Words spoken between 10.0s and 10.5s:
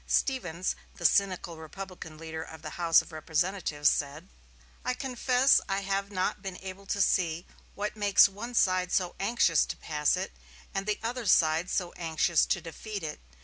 it,